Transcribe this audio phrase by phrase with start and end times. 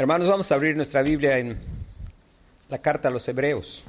[0.00, 1.58] Hermanos, vamos a abrir nuestra Biblia en
[2.70, 3.84] la carta a los Hebreos.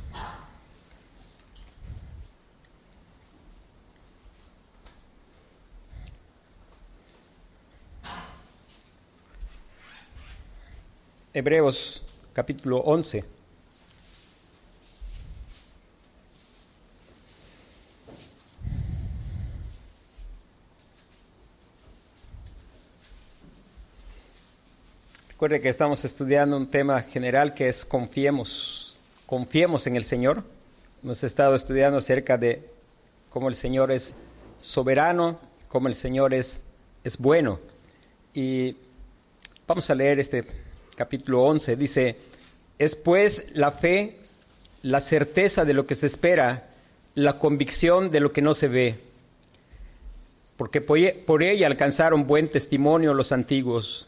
[11.33, 12.03] Hebreos
[12.33, 13.23] capítulo 11.
[25.41, 28.95] Recuerde que estamos estudiando un tema general que es confiemos,
[29.25, 30.43] confiemos en el Señor.
[31.03, 32.69] Hemos estado estudiando acerca de
[33.31, 34.13] cómo el Señor es
[34.61, 36.63] soberano, cómo el Señor es,
[37.03, 37.59] es bueno.
[38.35, 38.75] Y
[39.65, 40.45] vamos a leer este
[40.95, 41.75] capítulo 11.
[41.75, 42.17] Dice,
[42.77, 44.19] es pues la fe,
[44.83, 46.69] la certeza de lo que se espera,
[47.15, 48.99] la convicción de lo que no se ve.
[50.55, 54.07] Porque por ella alcanzaron buen testimonio los antiguos.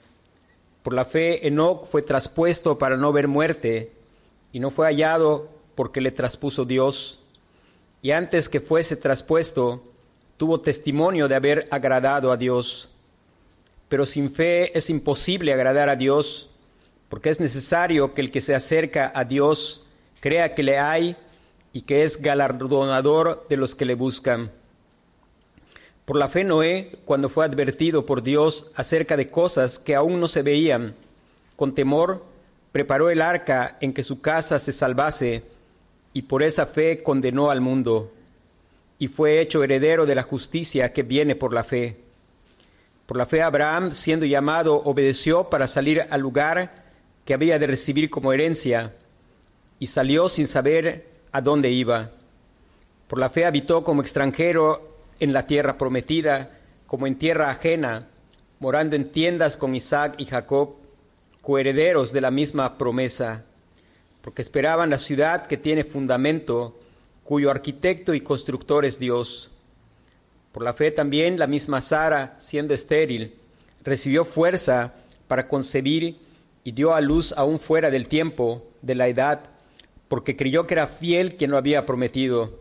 [0.83, 3.91] Por la fe, Enoc fue traspuesto para no ver muerte,
[4.51, 7.19] y no fue hallado porque le traspuso Dios.
[8.01, 9.83] Y antes que fuese traspuesto,
[10.37, 12.89] tuvo testimonio de haber agradado a Dios.
[13.87, 16.49] Pero sin fe es imposible agradar a Dios,
[17.09, 19.85] porque es necesario que el que se acerca a Dios
[20.19, 21.15] crea que le hay
[21.73, 24.51] y que es galardonador de los que le buscan.
[26.11, 30.27] Por la fe Noé, cuando fue advertido por Dios acerca de cosas que aún no
[30.27, 30.93] se veían,
[31.55, 32.25] con temor
[32.73, 35.43] preparó el arca en que su casa se salvase,
[36.11, 38.11] y por esa fe condenó al mundo,
[38.99, 41.95] y fue hecho heredero de la justicia que viene por la fe.
[43.05, 46.83] Por la fe Abraham, siendo llamado, obedeció para salir al lugar
[47.23, 48.95] que había de recibir como herencia,
[49.79, 52.11] y salió sin saber a dónde iba.
[53.07, 54.90] Por la fe habitó como extranjero
[55.21, 56.49] en la tierra prometida,
[56.87, 58.07] como en tierra ajena,
[58.59, 60.77] morando en tiendas con Isaac y Jacob,
[61.41, 63.45] coherederos de la misma promesa,
[64.21, 66.77] porque esperaban la ciudad que tiene fundamento,
[67.23, 69.51] cuyo arquitecto y constructor es Dios.
[70.51, 73.35] Por la fe también la misma Sara, siendo estéril,
[73.83, 74.95] recibió fuerza
[75.27, 76.17] para concebir
[76.63, 79.43] y dio a luz aún fuera del tiempo, de la edad,
[80.07, 82.60] porque creyó que era fiel quien lo había prometido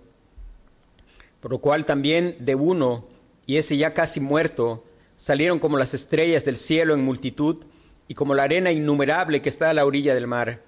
[1.40, 3.06] por lo cual también de uno,
[3.46, 4.84] y ese ya casi muerto,
[5.16, 7.64] salieron como las estrellas del cielo en multitud
[8.08, 10.60] y como la arena innumerable que está a la orilla del mar.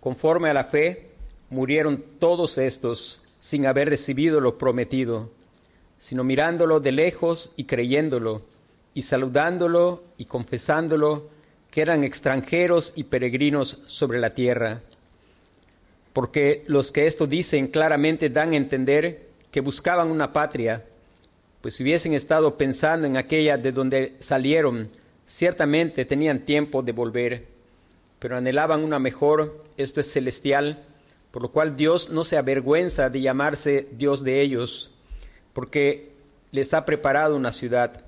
[0.00, 1.10] Conforme a la fe,
[1.50, 5.30] murieron todos estos sin haber recibido lo prometido,
[6.00, 8.42] sino mirándolo de lejos y creyéndolo,
[8.94, 11.28] y saludándolo y confesándolo,
[11.70, 14.80] que eran extranjeros y peregrinos sobre la tierra.
[16.12, 19.25] Porque los que esto dicen claramente dan a entender
[19.56, 20.84] que buscaban una patria,
[21.62, 24.90] pues si hubiesen estado pensando en aquella de donde salieron,
[25.26, 27.46] ciertamente tenían tiempo de volver,
[28.18, 30.84] pero anhelaban una mejor, esto es celestial,
[31.30, 34.90] por lo cual Dios no se avergüenza de llamarse Dios de ellos,
[35.54, 36.12] porque
[36.52, 38.02] les ha preparado una ciudad.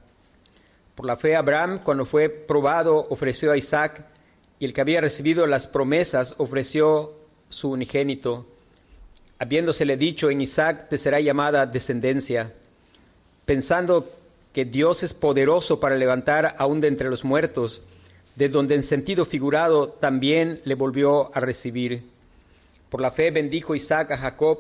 [0.94, 4.04] Por la fe Abraham, cuando fue probado, ofreció a Isaac,
[4.58, 7.14] y el que había recibido las promesas ofreció
[7.48, 8.44] su unigénito
[9.38, 12.52] habiéndosele dicho en Isaac te será llamada descendencia,
[13.44, 14.10] pensando
[14.52, 17.82] que Dios es poderoso para levantar aún de entre los muertos,
[18.34, 22.02] de donde en sentido figurado también le volvió a recibir.
[22.90, 24.58] Por la fe bendijo Isaac a Jacob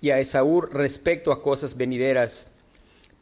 [0.00, 2.46] y a Esaú respecto a cosas venideras.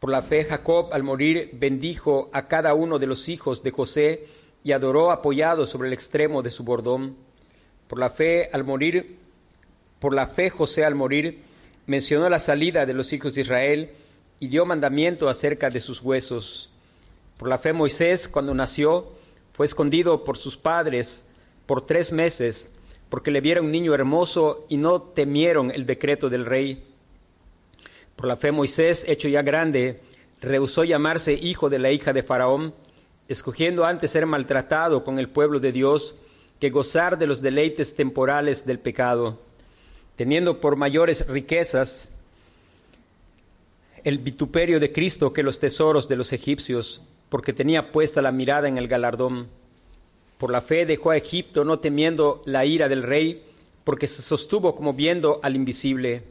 [0.01, 4.27] Por la fe Jacob al morir bendijo a cada uno de los hijos de José
[4.63, 7.17] y adoró apoyado sobre el extremo de su bordón.
[7.89, 9.19] Por la fe al morir
[10.01, 11.43] por la fe José al morir
[11.87, 13.91] mencionó la salida de los hijos de Israel
[14.41, 16.71] y dio mandamiento acerca de sus huesos.
[17.39, 19.13] Por la fe Moisés, cuando nació,
[19.53, 21.25] fue escondido por sus padres
[21.65, 22.71] por tres meses,
[23.09, 26.83] porque le vieron un niño hermoso y no temieron el decreto del rey.
[28.15, 30.01] Por la fe Moisés, hecho ya grande,
[30.41, 32.75] rehusó llamarse hijo de la hija de Faraón,
[33.28, 36.16] escogiendo antes ser maltratado con el pueblo de Dios
[36.60, 39.46] que gozar de los deleites temporales del pecado
[40.16, 42.09] teniendo por mayores riquezas
[44.03, 48.68] el vituperio de Cristo que los tesoros de los egipcios, porque tenía puesta la mirada
[48.68, 49.48] en el galardón.
[50.39, 53.42] Por la fe dejó a Egipto, no temiendo la ira del rey,
[53.84, 56.22] porque se sostuvo como viendo al invisible.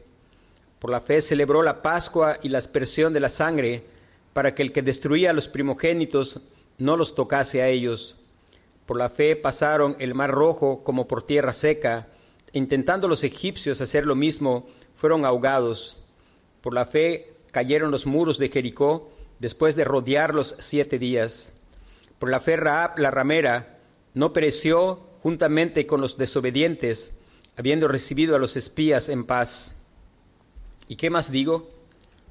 [0.78, 3.82] Por la fe celebró la Pascua y la aspersión de la sangre,
[4.32, 6.40] para que el que destruía a los primogénitos
[6.78, 8.16] no los tocase a ellos.
[8.86, 12.08] Por la fe pasaron el mar rojo como por tierra seca,
[12.52, 14.66] intentando los egipcios hacer lo mismo,
[14.96, 16.02] fueron ahogados.
[16.62, 21.48] Por la fe cayeron los muros de Jericó, después de rodearlos siete días.
[22.18, 23.78] Por la fe Raab, la ramera,
[24.14, 27.12] no pereció juntamente con los desobedientes,
[27.56, 29.74] habiendo recibido a los espías en paz.
[30.88, 31.70] ¿Y qué más digo?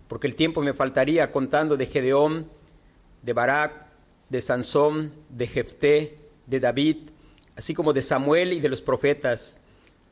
[0.08, 2.48] Porque el tiempo me faltaría contando de Gedeón,
[3.22, 3.88] de Barak,
[4.30, 6.98] de Sansón, de Jefté, de David,
[7.56, 9.60] así como de Samuel y de los profetas,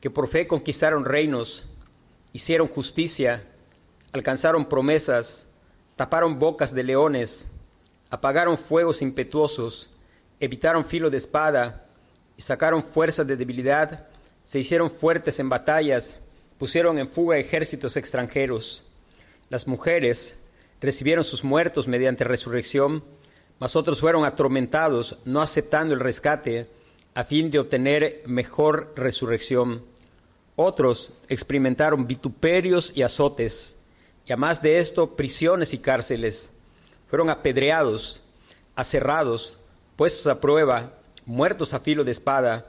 [0.04, 1.64] que por fe conquistaron reinos,
[2.34, 3.42] hicieron justicia,
[4.12, 5.46] alcanzaron promesas,
[5.96, 7.46] taparon bocas de leones,
[8.10, 9.88] apagaron fuegos impetuosos,
[10.40, 11.86] evitaron filo de espada
[12.36, 14.08] y sacaron fuerzas de debilidad,
[14.44, 16.18] se hicieron fuertes en batallas,
[16.58, 18.84] pusieron en fuga ejércitos extranjeros.
[19.48, 20.36] Las mujeres
[20.82, 23.02] recibieron sus muertos mediante resurrección,
[23.58, 26.66] mas otros fueron atormentados, no aceptando el rescate,
[27.14, 29.93] a fin de obtener mejor resurrección.
[30.56, 33.76] Otros experimentaron vituperios y azotes,
[34.26, 36.48] y además de esto, prisiones y cárceles.
[37.08, 38.22] Fueron apedreados,
[38.76, 39.58] aserrados,
[39.96, 40.92] puestos a prueba,
[41.26, 42.66] muertos a filo de espada,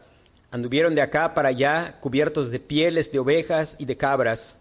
[0.51, 4.57] anduvieron de acá para allá cubiertos de pieles de ovejas y de cabras,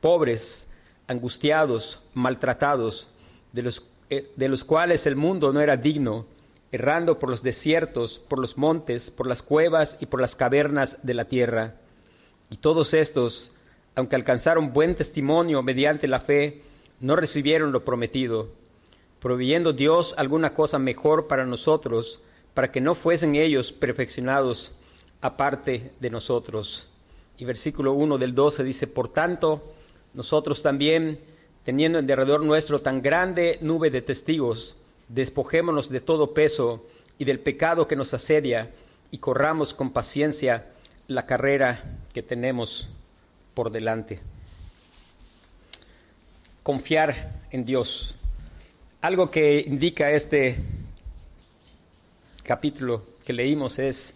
[0.00, 0.66] pobres,
[1.06, 3.08] angustiados, maltratados,
[3.52, 6.26] de los, eh, de los cuales el mundo no era digno,
[6.72, 11.14] errando por los desiertos, por los montes, por las cuevas y por las cavernas de
[11.14, 11.74] la tierra.
[12.50, 13.52] Y todos estos,
[13.94, 16.62] aunque alcanzaron buen testimonio mediante la fe,
[17.00, 18.48] no recibieron lo prometido
[19.26, 22.20] proveyendo Dios alguna cosa mejor para nosotros,
[22.54, 24.76] para que no fuesen ellos perfeccionados
[25.20, 26.88] aparte de nosotros.
[27.36, 29.72] Y versículo 1 del 12 dice, por tanto,
[30.14, 31.18] nosotros también,
[31.64, 34.76] teniendo en derredor nuestro tan grande nube de testigos,
[35.08, 36.86] despojémonos de todo peso
[37.18, 38.70] y del pecado que nos asedia,
[39.10, 40.66] y corramos con paciencia
[41.08, 42.88] la carrera que tenemos
[43.52, 44.20] por delante.
[46.62, 48.14] Confiar en Dios.
[49.02, 50.56] Algo que indica este
[52.42, 54.14] capítulo que leímos es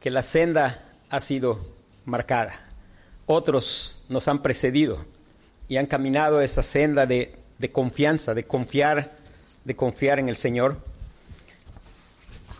[0.00, 1.64] que la senda ha sido
[2.04, 2.66] marcada.
[3.26, 5.04] Otros nos han precedido
[5.68, 9.12] y han caminado esa senda de, de confianza, de confiar,
[9.64, 10.78] de confiar en el Señor.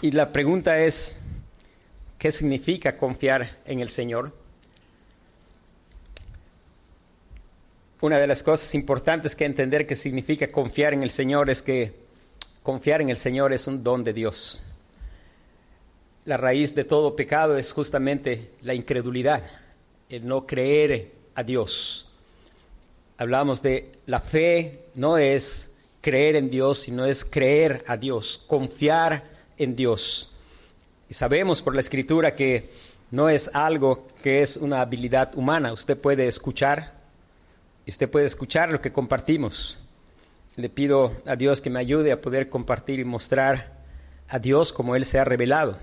[0.01, 1.17] Y la pregunta es,
[2.21, 4.39] ¿qué significa confiar en el Señor?
[8.01, 11.93] Una de las cosas importantes que entender que significa confiar en el Señor es que
[12.63, 14.63] confiar en el Señor es un don de Dios.
[16.25, 19.43] La raíz de todo pecado es justamente la incredulidad,
[20.09, 22.11] el no creer a Dios.
[23.19, 25.71] Hablamos de la fe, no es
[26.01, 29.25] creer en Dios, sino es creer a Dios, confiar
[29.59, 30.35] en Dios.
[31.11, 32.71] Y sabemos por la escritura que
[33.11, 35.73] no es algo que es una habilidad humana.
[35.73, 37.00] Usted puede escuchar,
[37.91, 39.79] usted puede escuchar lo que compartimos.
[40.57, 43.79] Le pido a Dios que me ayude a poder compartir y mostrar
[44.29, 45.77] a Dios como Él se ha revelado.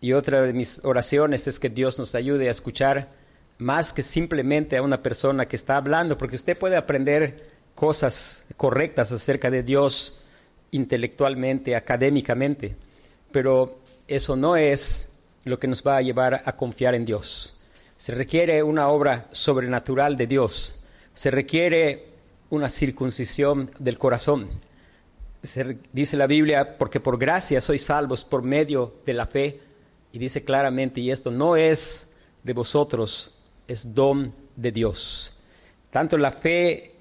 [0.00, 3.08] Y otra de mis oraciones es que Dios nos ayude a escuchar
[3.58, 9.10] más que simplemente a una persona que está hablando, porque usted puede aprender cosas correctas
[9.12, 10.24] acerca de Dios
[10.70, 12.76] intelectualmente, académicamente,
[13.32, 15.10] pero eso no es
[15.44, 17.60] lo que nos va a llevar a confiar en Dios.
[17.98, 20.76] Se requiere una obra sobrenatural de Dios
[21.18, 22.04] se requiere
[22.48, 24.48] una circuncisión del corazón.
[25.92, 29.58] dice la Biblia, porque por gracia sois salvos por medio de la fe.
[30.12, 35.36] Y dice claramente, y esto no es de vosotros, es don de Dios.
[35.90, 36.92] Tanto la fe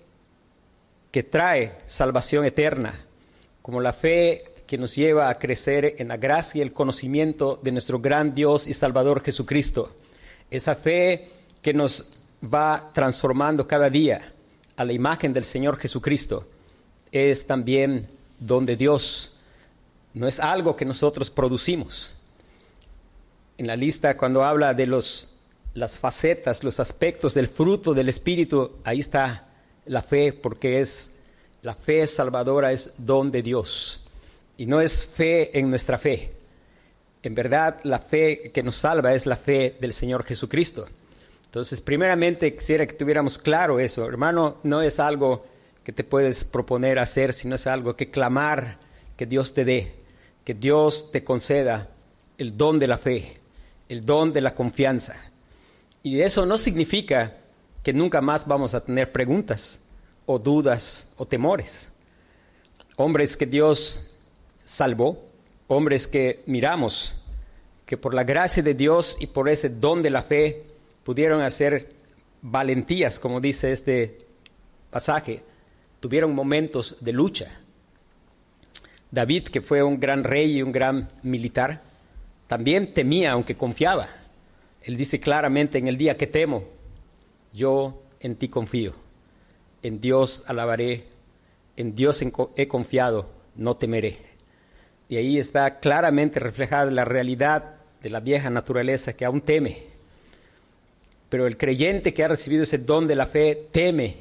[1.11, 3.05] que trae salvación eterna,
[3.61, 7.71] como la fe que nos lleva a crecer en la gracia y el conocimiento de
[7.71, 9.95] nuestro gran Dios y Salvador Jesucristo.
[10.49, 11.29] Esa fe
[11.61, 14.33] que nos va transformando cada día
[14.75, 16.47] a la imagen del Señor Jesucristo,
[17.11, 18.07] es también
[18.39, 19.37] don de Dios,
[20.13, 22.15] no es algo que nosotros producimos.
[23.57, 25.33] En la lista cuando habla de los,
[25.73, 29.47] las facetas, los aspectos del fruto del Espíritu, ahí está
[29.85, 31.11] la fe, porque es
[31.61, 34.05] la fe salvadora, es don de Dios.
[34.57, 36.31] Y no es fe en nuestra fe.
[37.23, 40.87] En verdad, la fe que nos salva es la fe del Señor Jesucristo.
[41.47, 44.05] Entonces, primeramente quisiera que tuviéramos claro eso.
[44.05, 45.45] Hermano, no es algo
[45.83, 48.77] que te puedes proponer hacer, sino es algo que clamar
[49.15, 49.95] que Dios te dé,
[50.43, 51.89] que Dios te conceda
[52.37, 53.37] el don de la fe,
[53.87, 55.15] el don de la confianza.
[56.03, 57.37] Y eso no significa
[57.81, 59.79] que nunca más vamos a tener preguntas
[60.25, 61.87] o dudas o temores.
[62.97, 64.11] Hombres que Dios
[64.65, 65.23] salvó,
[65.67, 67.15] hombres que miramos
[67.85, 70.66] que por la gracia de Dios y por ese don de la fe
[71.07, 71.93] pudieron hacer
[72.41, 74.17] valentías, como dice este
[74.89, 75.41] pasaje,
[76.01, 77.61] tuvieron momentos de lucha.
[79.09, 81.81] David, que fue un gran rey y un gran militar,
[82.47, 84.09] también temía, aunque confiaba.
[84.81, 86.65] Él dice claramente, en el día que temo,
[87.53, 88.91] yo en ti confío,
[89.83, 91.05] en Dios alabaré,
[91.77, 92.21] en Dios
[92.57, 94.17] he confiado, no temeré.
[95.07, 99.86] Y ahí está claramente reflejada la realidad de la vieja naturaleza que aún teme.
[101.29, 104.17] Pero el creyente que ha recibido ese don de la fe teme.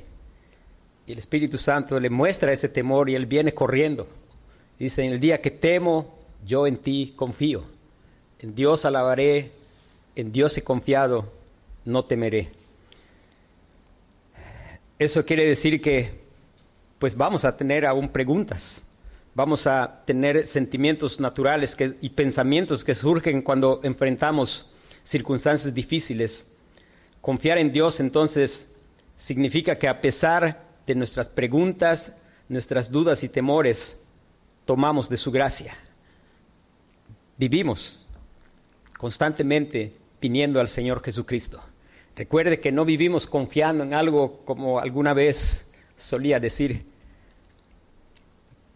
[1.06, 4.08] Y el Espíritu Santo le muestra ese temor y él viene corriendo.
[4.78, 7.64] Dice, en el día que temo, yo en ti confío.
[8.40, 9.52] En Dios alabaré,
[10.16, 11.32] en Dios he confiado,
[11.84, 12.50] no temeré.
[14.98, 16.26] Eso quiere decir que
[16.98, 18.82] pues vamos a tener aún preguntas
[19.36, 24.72] vamos a tener sentimientos naturales y pensamientos que surgen cuando enfrentamos
[25.04, 26.50] circunstancias difíciles.
[27.26, 28.70] Confiar en Dios entonces
[29.16, 32.16] significa que a pesar de nuestras preguntas,
[32.48, 34.00] nuestras dudas y temores,
[34.64, 35.76] tomamos de su gracia.
[37.36, 38.08] Vivimos
[38.96, 41.60] constantemente viniendo al Señor Jesucristo.
[42.14, 46.86] Recuerde que no vivimos confiando en algo como alguna vez solía decir,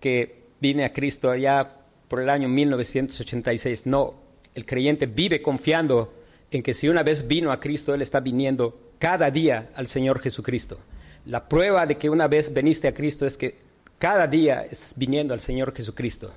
[0.01, 1.77] que vine a Cristo allá
[2.09, 3.87] por el año 1986.
[3.87, 4.15] No,
[4.57, 6.20] el creyente vive confiando
[6.51, 10.21] en que si una vez vino a Cristo, Él está viniendo cada día al Señor
[10.21, 10.79] Jesucristo.
[11.27, 13.57] La prueba de que una vez veniste a Cristo es que
[13.99, 16.33] cada día estás viniendo al Señor Jesucristo.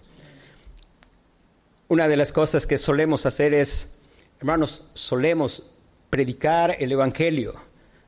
[1.88, 3.96] Una de las cosas que solemos hacer es,
[4.40, 5.70] hermanos, solemos
[6.10, 7.56] predicar el Evangelio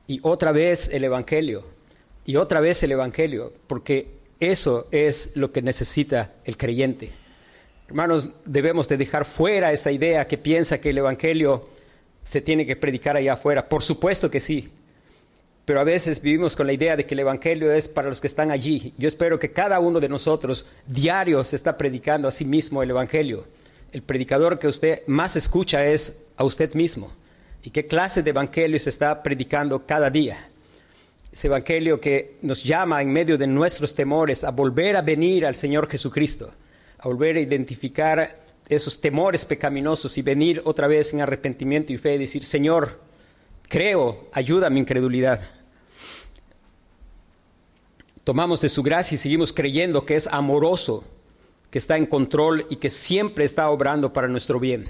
[0.06, 1.64] y otra vez el Evangelio
[2.24, 7.10] y otra vez el Evangelio, porque eso es lo que necesita el creyente.
[7.88, 11.68] Hermanos, debemos de dejar fuera esa idea que piensa que el Evangelio
[12.26, 13.68] se tiene que predicar allá afuera.
[13.68, 14.68] Por supuesto que sí.
[15.64, 18.26] Pero a veces vivimos con la idea de que el Evangelio es para los que
[18.26, 18.92] están allí.
[18.98, 22.90] Yo espero que cada uno de nosotros diario se está predicando a sí mismo el
[22.90, 23.46] Evangelio.
[23.92, 27.10] El predicador que usted más escucha es a usted mismo.
[27.64, 30.48] ¿Y qué clase de Evangelio se está predicando cada día?
[31.36, 35.54] ese Evangelio que nos llama en medio de nuestros temores a volver a venir al
[35.54, 36.50] Señor Jesucristo,
[36.98, 42.14] a volver a identificar esos temores pecaminosos y venir otra vez en arrepentimiento y fe
[42.14, 43.00] y decir, Señor,
[43.68, 45.40] creo, ayuda a mi incredulidad.
[48.24, 51.04] Tomamos de su gracia y seguimos creyendo que es amoroso,
[51.70, 54.86] que está en control y que siempre está obrando para nuestro bien.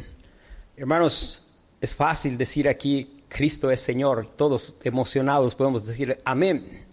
[0.76, 1.46] Hermanos,
[1.80, 6.84] es fácil decir aquí, Cristo es Señor, todos emocionados podemos decir amén.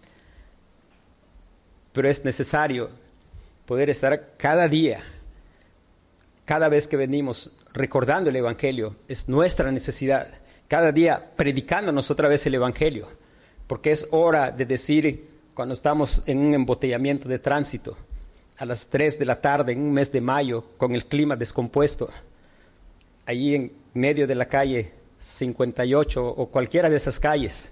[1.93, 2.89] Pero es necesario
[3.65, 5.01] poder estar cada día,
[6.45, 10.27] cada vez que venimos recordando el Evangelio, es nuestra necesidad,
[10.67, 13.07] cada día predicándonos otra vez el Evangelio,
[13.67, 17.97] porque es hora de decir cuando estamos en un embotellamiento de tránsito,
[18.57, 22.09] a las 3 de la tarde, en un mes de mayo, con el clima descompuesto,
[23.25, 27.71] allí en medio de la calle, 58 o cualquiera de esas calles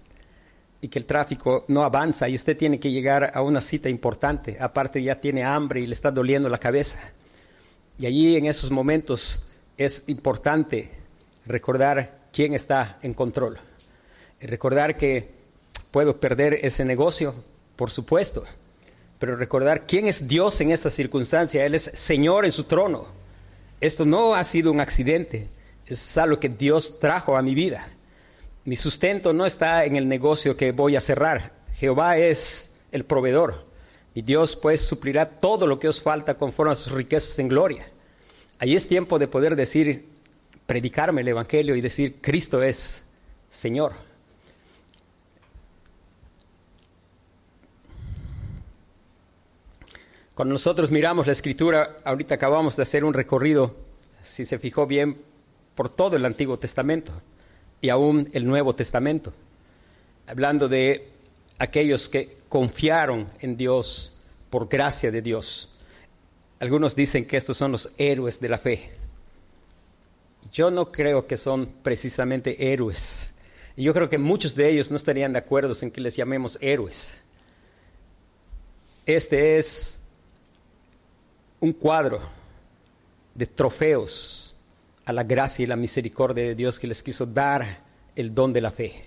[0.82, 4.58] y que el tráfico no avanza y usted tiene que llegar a una cita importante,
[4.60, 6.98] aparte ya tiene hambre y le está doliendo la cabeza.
[8.02, 10.90] Y allí en esos momentos es importante
[11.46, 13.60] recordar quién está en control.
[14.42, 15.30] Recordar que
[15.92, 17.36] puedo perder ese negocio,
[17.76, 18.44] por supuesto,
[19.20, 21.64] pero recordar quién es Dios en esta circunstancia.
[21.64, 23.06] Él es Señor en su trono.
[23.80, 25.48] Esto no ha sido un accidente
[25.86, 27.88] es algo que Dios trajo a mi vida.
[28.66, 31.52] Mi sustento no está en el negocio que voy a cerrar.
[31.76, 33.66] Jehová es el proveedor.
[34.16, 37.91] Y Dios pues suplirá todo lo que os falta conforme a sus riquezas en gloria.
[38.62, 40.06] Ahí es tiempo de poder decir,
[40.68, 43.04] predicarme el Evangelio y decir, Cristo es
[43.50, 43.94] Señor.
[50.36, 53.76] Cuando nosotros miramos la escritura, ahorita acabamos de hacer un recorrido,
[54.24, 55.18] si se fijó bien,
[55.74, 57.14] por todo el Antiguo Testamento
[57.82, 59.34] y aún el Nuevo Testamento,
[60.28, 61.10] hablando de
[61.58, 64.16] aquellos que confiaron en Dios
[64.52, 65.71] por gracia de Dios.
[66.62, 68.92] Algunos dicen que estos son los héroes de la fe.
[70.54, 73.32] Yo no creo que son precisamente héroes.
[73.76, 76.60] Y yo creo que muchos de ellos no estarían de acuerdo en que les llamemos
[76.62, 77.14] héroes.
[79.08, 80.00] Este es
[81.60, 82.22] un cuadro
[83.34, 84.56] de trofeos
[85.04, 87.80] a la gracia y la misericordia de Dios que les quiso dar
[88.16, 89.06] el don de la fe.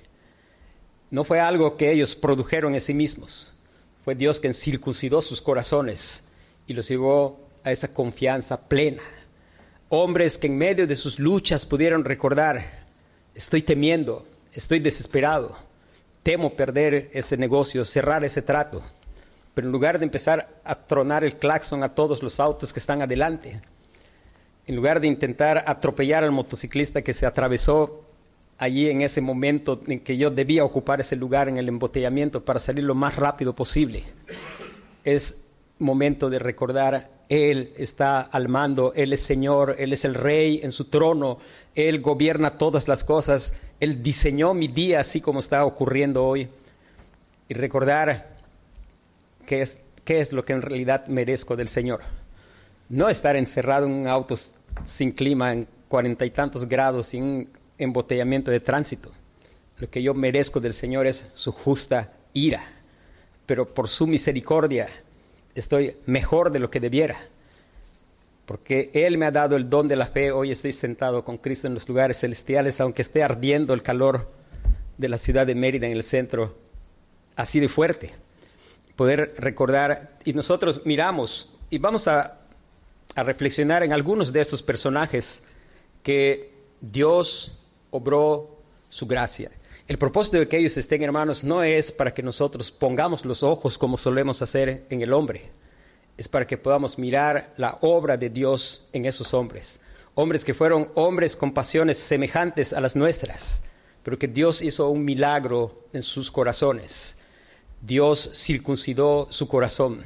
[1.09, 3.53] No fue algo que ellos produjeron en sí mismos,
[4.05, 6.25] fue Dios quien circuncidó sus corazones
[6.67, 9.03] y los llevó a esa confianza plena.
[9.89, 12.85] Hombres que en medio de sus luchas pudieron recordar,
[13.35, 15.57] estoy temiendo, estoy desesperado,
[16.23, 18.83] temo perder ese negocio, cerrar ese trato.
[19.55, 23.03] Pero en lugar de empezar a tronar el claxon a todos los autos que están
[23.03, 23.61] adelante,
[24.67, 28.05] en lugar de intentar atropellar al motociclista que se atravesó
[28.59, 32.61] allí en ese momento en que yo debía ocupar ese lugar en el embotellamiento para
[32.61, 34.05] salir lo más rápido posible,
[35.05, 35.44] es
[35.85, 40.73] momento de recordar, Él está al mando, Él es Señor, Él es el Rey en
[40.73, 41.39] su trono,
[41.75, 46.49] Él gobierna todas las cosas, Él diseñó mi día así como está ocurriendo hoy.
[47.49, 48.39] Y recordar
[49.47, 52.01] qué es, qué es lo que en realidad merezco del Señor.
[52.89, 54.35] No estar encerrado en un auto
[54.87, 57.49] sin clima, en cuarenta y tantos grados, sin
[57.79, 59.11] embotellamiento de tránsito.
[59.79, 62.63] Lo que yo merezco del Señor es su justa ira,
[63.47, 64.89] pero por su misericordia
[65.55, 67.29] estoy mejor de lo que debiera.
[68.47, 71.67] Porque Él me ha dado el don de la fe, hoy estoy sentado con Cristo
[71.67, 74.31] en los lugares celestiales, aunque esté ardiendo el calor
[74.99, 76.55] de la ciudad de Mérida en el centro,
[77.37, 78.13] así de fuerte.
[78.97, 82.41] Poder recordar, y nosotros miramos, y vamos a,
[83.15, 85.43] a reflexionar en algunos de estos personajes
[86.03, 88.59] que Dios obró
[88.91, 89.51] su gracia.
[89.87, 93.77] El propósito de que ellos estén, hermanos, no es para que nosotros pongamos los ojos
[93.77, 95.51] como solemos hacer en el hombre.
[96.17, 99.81] Es para que podamos mirar la obra de Dios en esos hombres.
[100.15, 103.61] Hombres que fueron hombres con pasiones semejantes a las nuestras,
[104.03, 107.17] pero que Dios hizo un milagro en sus corazones.
[107.83, 110.01] Dios circuncidó su corazón.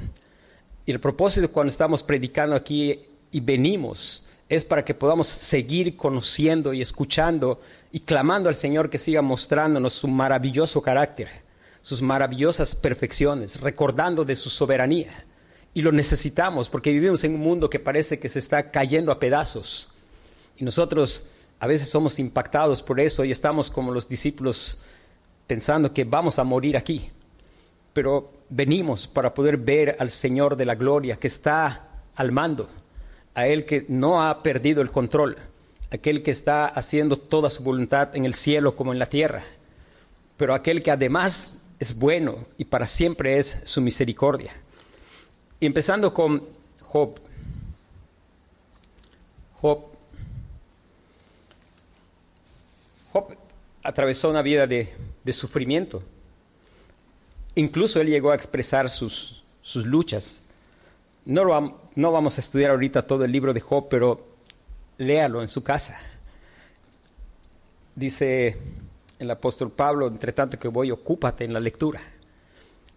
[0.85, 2.99] Y el propósito cuando estamos predicando aquí
[3.31, 8.97] y venimos es para que podamos seguir conociendo y escuchando y clamando al Señor que
[8.97, 11.29] siga mostrándonos su maravilloso carácter,
[11.81, 15.25] sus maravillosas perfecciones, recordando de su soberanía.
[15.73, 19.19] Y lo necesitamos porque vivimos en un mundo que parece que se está cayendo a
[19.19, 19.89] pedazos.
[20.57, 21.27] Y nosotros
[21.59, 24.81] a veces somos impactados por eso y estamos como los discípulos
[25.47, 27.09] pensando que vamos a morir aquí.
[27.93, 32.69] Pero venimos para poder ver al Señor de la gloria que está al mando,
[33.33, 35.37] a Él que no ha perdido el control
[35.91, 39.43] aquel que está haciendo toda su voluntad en el cielo como en la tierra,
[40.37, 44.53] pero aquel que además es bueno y para siempre es su misericordia.
[45.59, 46.43] Y empezando con
[46.81, 47.19] Job.
[49.61, 49.85] Job.
[53.11, 53.35] Job
[53.83, 54.93] atravesó una vida de,
[55.31, 56.01] sufrimiento.
[57.55, 60.41] Incluso él llegó a expresar sus, sus luchas.
[61.25, 64.28] No, no vamos a estudiar ahorita todo el libro de Job, pero
[64.99, 65.97] léalo en su casa.
[67.95, 68.55] Dice
[69.17, 72.01] el apóstol Pablo, entre tanto que voy, ocúpate en la lectura.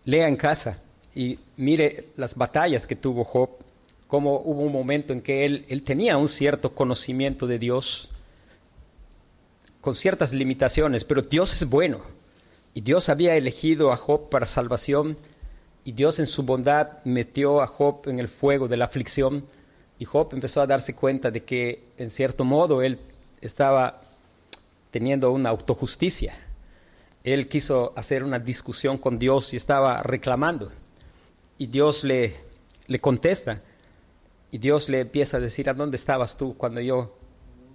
[0.04, 0.78] Lea en casa
[1.14, 3.50] y mire las batallas que tuvo Job,
[4.08, 8.10] cómo hubo un momento en que él, él tenía un cierto conocimiento de Dios,
[9.80, 12.00] con ciertas limitaciones, pero Dios es bueno.
[12.74, 15.18] Y Dios había elegido a Job para salvación,
[15.84, 19.44] y Dios en su bondad metió a Job en el fuego de la aflicción
[20.02, 22.98] y Job empezó a darse cuenta de que, en cierto modo, él
[23.40, 24.00] estaba
[24.90, 26.34] teniendo una autojusticia.
[27.22, 30.72] Él quiso hacer una discusión con Dios y estaba reclamando.
[31.56, 32.34] Y Dios le,
[32.88, 33.62] le contesta.
[34.50, 37.16] Y Dios le empieza a decir, ¿a dónde estabas tú cuando yo?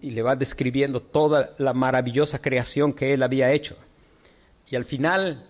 [0.02, 3.78] Y le va describiendo toda la maravillosa creación que él había hecho.
[4.70, 5.46] Y al final,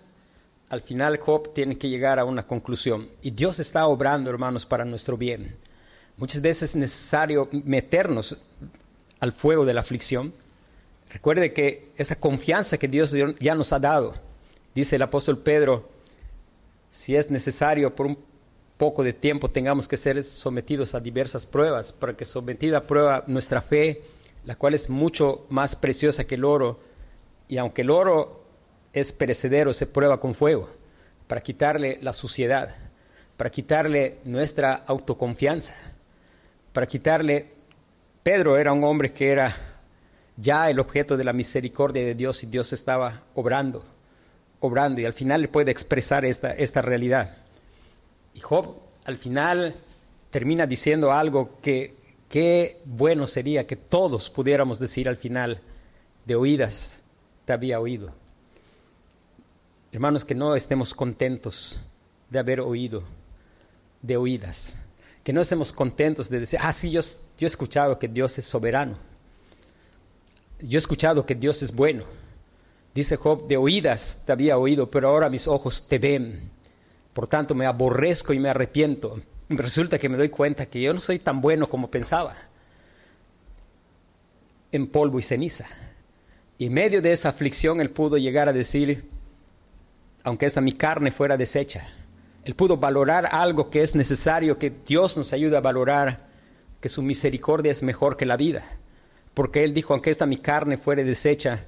[0.68, 3.08] al final Job tiene que llegar a una conclusión.
[3.20, 5.58] Y Dios está obrando, hermanos, para nuestro bien.
[6.18, 8.44] Muchas veces es necesario meternos
[9.20, 10.34] al fuego de la aflicción.
[11.10, 14.14] Recuerde que esa confianza que Dios ya nos ha dado,
[14.74, 15.88] dice el apóstol Pedro,
[16.90, 18.18] si es necesario por un
[18.76, 23.22] poco de tiempo tengamos que ser sometidos a diversas pruebas, para que sometida a prueba
[23.28, 24.02] nuestra fe,
[24.44, 26.80] la cual es mucho más preciosa que el oro,
[27.46, 28.44] y aunque el oro
[28.92, 30.68] es perecedero, se prueba con fuego,
[31.28, 32.74] para quitarle la suciedad,
[33.36, 35.74] para quitarle nuestra autoconfianza
[36.78, 37.44] para quitarle,
[38.22, 39.80] Pedro era un hombre que era
[40.36, 43.84] ya el objeto de la misericordia de Dios y Dios estaba obrando,
[44.60, 47.36] obrando y al final le puede expresar esta, esta realidad.
[48.32, 49.74] Y Job al final
[50.30, 51.96] termina diciendo algo que
[52.28, 55.60] qué bueno sería que todos pudiéramos decir al final,
[56.26, 57.00] de oídas
[57.44, 58.12] te había oído.
[59.90, 61.82] Hermanos, que no estemos contentos
[62.30, 63.02] de haber oído,
[64.00, 64.72] de oídas
[65.28, 67.02] que no estemos contentos de decir, ah, sí, yo,
[67.38, 68.96] he escuchado que Dios es soberano.
[70.58, 72.04] yo he escuchado que Dios es bueno.
[72.94, 76.48] Dice Job, de oídas te había oído, pero ahora mis ojos te ven.
[77.12, 79.20] Por tanto, me aborrezco y me arrepiento.
[79.50, 82.34] Resulta que me doy cuenta que yo no soy tan bueno como pensaba.
[84.72, 85.66] En polvo y ceniza.
[86.56, 89.04] Y en medio de esa aflicción él pudo llegar a decir,
[90.24, 91.86] aunque esta mi carne fuera deshecha,
[92.48, 96.28] él pudo valorar algo que es necesario que Dios nos ayude a valorar,
[96.80, 98.64] que su misericordia es mejor que la vida.
[99.34, 101.66] Porque él dijo, aunque esta mi carne fuera deshecha,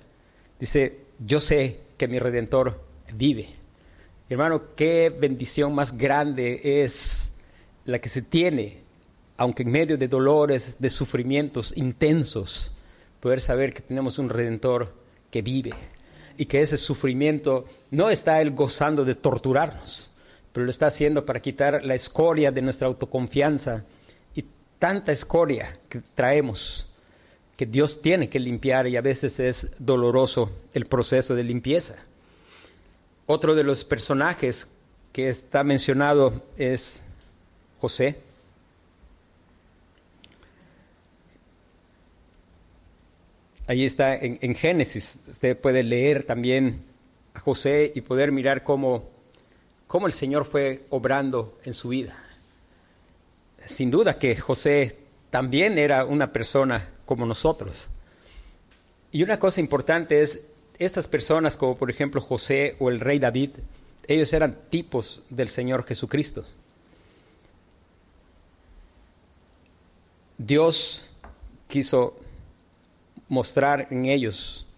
[0.58, 2.80] dice, yo sé que mi redentor
[3.12, 3.50] vive.
[4.30, 7.34] Hermano, qué bendición más grande es
[7.84, 8.78] la que se tiene,
[9.36, 12.74] aunque en medio de dolores, de sufrimientos intensos,
[13.20, 14.94] poder saber que tenemos un redentor
[15.30, 15.74] que vive
[16.38, 20.09] y que ese sufrimiento no está él gozando de torturarnos,
[20.52, 23.84] pero lo está haciendo para quitar la escoria de nuestra autoconfianza
[24.34, 24.44] y
[24.78, 26.86] tanta escoria que traemos
[27.60, 31.94] que Dios tiene que limpiar y a veces es doloroso el proceso de limpieza.
[33.26, 34.66] Otro de los personajes
[35.12, 37.02] que está mencionado es
[37.78, 38.16] José.
[43.66, 45.16] Ahí está en, Génesis.
[45.28, 46.82] Usted puede leer también
[47.34, 49.04] a José y poder mirar cómo,
[49.90, 52.16] cómo el Señor fue obrando en su vida.
[53.66, 54.98] Sin duda que José
[55.30, 57.88] también era una persona como nosotros.
[59.10, 60.46] Y una cosa importante es,
[60.78, 63.50] estas personas como por ejemplo José o el rey David,
[64.06, 66.44] ellos eran tipos del Señor Jesucristo.
[70.38, 71.10] Dios
[71.66, 72.16] quiso
[73.28, 74.68] mostrar en ellos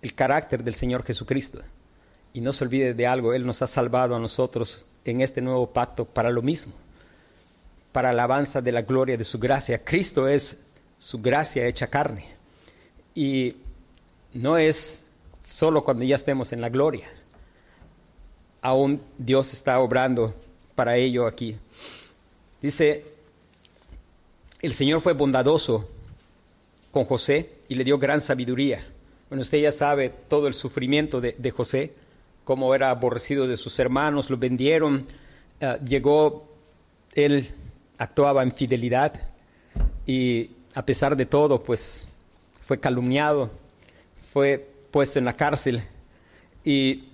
[0.00, 1.60] el carácter del Señor Jesucristo.
[2.34, 5.72] Y no se olvide de algo, Él nos ha salvado a nosotros en este nuevo
[5.72, 6.74] pacto para lo mismo,
[7.92, 9.82] para alabanza de la gloria de su gracia.
[9.82, 10.62] Cristo es
[10.98, 12.26] su gracia hecha carne.
[13.14, 13.56] Y
[14.34, 15.06] no es
[15.44, 17.08] solo cuando ya estemos en la gloria.
[18.60, 20.34] Aún Dios está obrando
[20.74, 21.56] para ello aquí.
[22.60, 23.04] Dice,
[24.60, 25.90] el Señor fue bondadoso
[26.90, 28.86] con José y le dio gran sabiduría.
[29.28, 31.92] Bueno, usted ya sabe todo el sufrimiento de, José,
[32.44, 35.06] cómo era aborrecido de sus hermanos, lo vendieron,
[35.60, 36.48] eh, llegó,
[37.14, 37.50] él
[37.98, 39.12] actuaba en fidelidad
[40.06, 42.06] y a pesar de todo, pues
[42.66, 43.50] fue calumniado,
[44.32, 45.84] fue puesto en la cárcel
[46.64, 47.04] y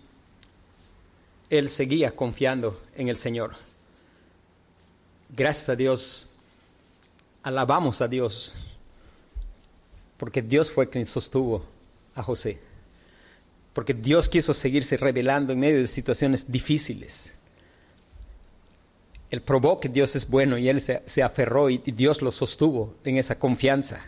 [1.49, 3.53] él seguía confiando en el Señor.
[5.29, 6.31] Gracias a Dios,
[7.43, 8.57] alabamos a Dios
[10.21, 11.65] porque Dios fue quien sostuvo
[12.15, 12.61] a José,
[13.73, 17.35] porque Dios quiso seguirse revelando en medio de situaciones difíciles.
[19.31, 23.17] Él probó que Dios es bueno y él se, aferró y, Dios lo sostuvo en
[23.17, 24.05] esa confianza.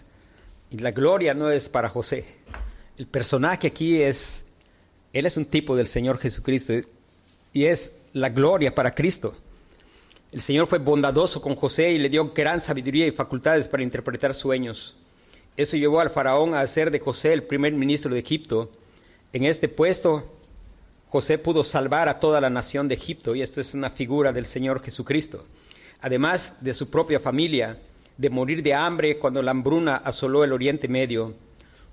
[0.71, 2.25] Y la gloria no es para José.
[2.99, 4.45] El personaje aquí es,
[5.13, 6.73] él es un tipo del Señor Jesucristo
[7.53, 9.37] y es la gloria para Cristo.
[10.33, 14.35] El Señor fue bondadoso con José y le dio gran sabiduría y facultades para interpretar
[14.35, 14.97] sueños.
[15.57, 18.71] Eso llevó al faraón a hacer de José el primer ministro de Egipto.
[19.33, 20.31] En este puesto,
[21.09, 24.45] José pudo salvar a toda la nación de Egipto, y esto es una figura del
[24.45, 25.47] Señor Jesucristo.
[26.03, 27.79] Además de su propia familia,
[28.19, 31.35] de morir de hambre cuando la hambruna asoló el Oriente Medio,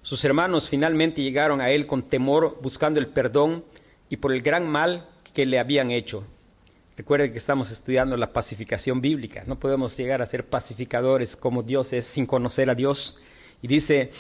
[0.02, 3.64] sus hermanos finalmente llegaron a él con temor, buscando el perdón
[4.10, 6.26] y por el gran mal que le habían hecho.
[6.98, 9.44] Recuerden que estamos estudiando la pacificación bíblica.
[9.48, 13.22] No podemos llegar a ser pacificadores como Dios es sin conocer a Dios.
[13.62, 14.12] Y dice,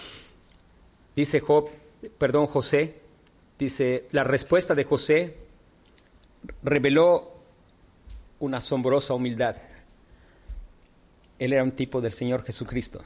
[1.16, 1.70] dice Job,
[2.18, 3.09] perdón, José,
[3.60, 5.36] dice, la respuesta de José
[6.64, 7.34] reveló
[8.40, 9.58] una asombrosa humildad.
[11.38, 13.02] Él era un tipo del Señor Jesucristo.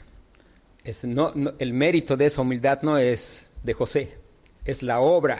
[0.84, 4.18] El mérito de esa humildad no es de José,
[4.66, 5.40] es la obra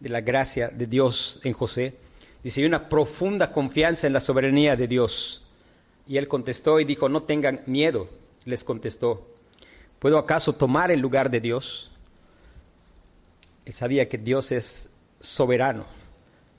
[0.00, 1.96] de la gracia de Dios en José.
[2.42, 5.46] Dice, hay una profunda confianza en la soberanía de Dios.
[6.06, 8.08] Y él contestó y dijo, no tengan miedo,
[8.44, 9.26] les contestó.
[9.98, 11.92] ¿Puedo acaso tomar el lugar de Dios?
[13.68, 14.88] Él sabía que Dios es
[15.20, 15.84] soberano,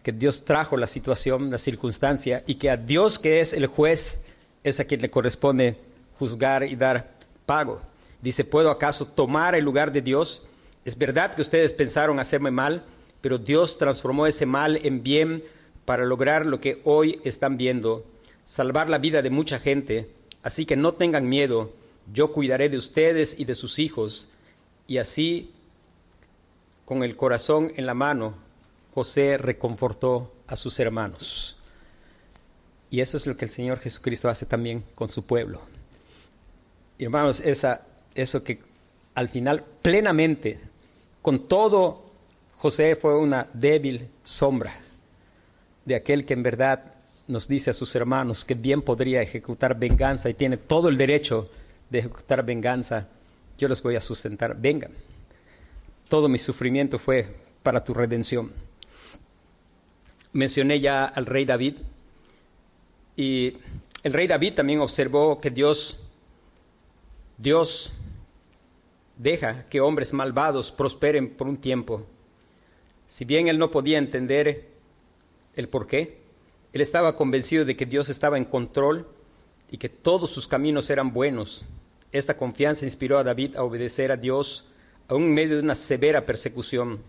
[0.04, 4.22] que Dios trajo la situación, la circunstancia, y que a Dios que es el juez
[4.64, 5.76] es a quien le corresponde
[6.20, 7.10] juzgar y dar
[7.48, 7.82] pago.
[8.22, 10.48] Dice, ¿puedo acaso tomar el lugar de Dios?
[10.86, 12.84] Es verdad que ustedes pensaron hacerme mal,
[13.22, 15.44] pero Dios transformó ese mal en bien
[15.86, 18.06] para lograr lo que hoy están viendo,
[18.46, 20.12] salvar la vida de mucha gente.
[20.44, 21.74] Así que no tengan miedo,
[22.14, 24.30] yo cuidaré de ustedes y de sus hijos.
[24.88, 25.56] Y así,
[26.90, 28.34] con el corazón en la mano,
[28.96, 31.56] José reconfortó a sus hermanos.
[32.90, 35.62] Y eso es lo que el Señor Jesucristo hace también con su pueblo.
[36.98, 37.82] hermanos, esa,
[38.16, 38.58] eso que
[39.14, 40.60] al final plenamente.
[41.22, 42.06] Con todo,
[42.58, 44.74] José fue una débil sombra
[45.86, 46.96] de aquel que en verdad
[47.28, 51.52] nos dice a sus hermanos que bien podría ejecutar venganza y tiene todo el derecho
[51.92, 53.06] de ejecutar venganza.
[53.60, 54.60] Yo los voy a sustentar.
[54.60, 55.09] Vengan.
[56.10, 57.28] Todo mi sufrimiento fue
[57.62, 58.52] para tu redención.
[60.34, 61.76] Mencioné ya al rey David
[63.16, 63.58] y
[64.04, 66.04] el rey David también observó que Dios
[67.38, 67.94] Dios
[69.18, 72.06] deja que hombres malvados prosperen por un tiempo.
[73.08, 74.68] Si bien él no podía entender
[75.56, 76.18] el por qué,
[76.74, 79.08] él estaba convencido de que Dios estaba en control
[79.70, 81.66] y que todos sus caminos eran buenos.
[82.12, 84.70] Esta confianza inspiró a David a obedecer a Dios
[85.10, 87.00] aún en medio de una severa persecución.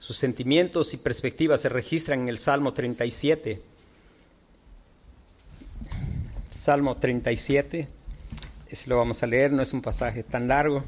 [0.00, 3.62] Sus sentimientos y perspectivas se registran en el Salmo 37.
[6.64, 7.86] Salmo 37,
[8.70, 10.82] ese lo vamos a leer, no es un pasaje tan largo.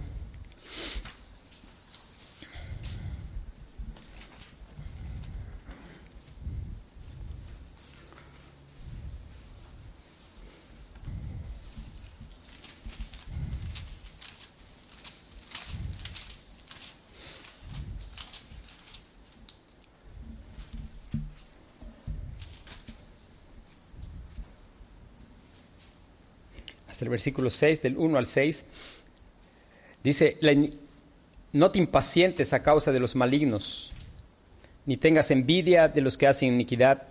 [27.03, 28.65] El versículo 6, del 1 al 6,
[30.05, 30.39] dice,
[31.53, 33.93] no te impacientes a causa de los malignos,
[34.85, 37.03] ni tengas envidia de los que hacen iniquidad,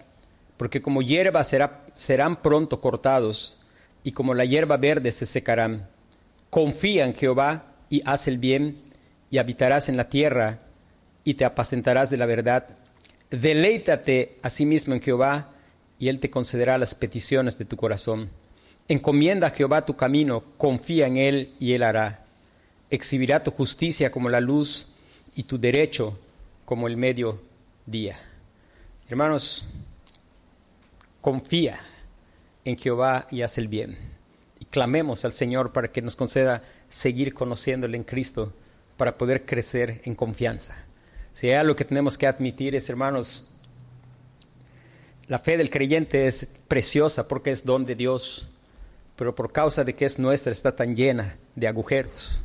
[0.57, 3.59] porque como hierba serán pronto cortados,
[4.03, 5.89] y como la hierba verde se secarán.
[6.49, 8.77] Confía en Jehová y haz el bien,
[9.29, 10.59] y habitarás en la tierra,
[11.23, 12.67] y te apacentarás de la verdad.
[13.31, 15.49] Deleítate a sí mismo en Jehová,
[15.97, 18.29] y Él te concederá las peticiones de tu corazón.
[18.87, 22.23] Encomienda a Jehová tu camino, confía en Él y Él hará.
[22.91, 24.87] Exhibirá tu justicia como la luz
[25.35, 26.19] y tu derecho
[26.65, 27.41] como el medio
[27.87, 28.17] día.
[29.09, 29.67] Hermanos,
[31.21, 31.79] confía
[32.63, 33.97] en Jehová y haz el bien.
[34.59, 38.53] Y clamemos al Señor para que nos conceda seguir conociéndole en Cristo
[38.97, 40.75] para poder crecer en confianza.
[41.33, 43.47] Si hay algo que tenemos que admitir es, hermanos,
[45.27, 48.51] la fe del creyente es preciosa porque es don de Dios
[49.15, 52.41] pero por causa de que es nuestra está tan llena de agujeros,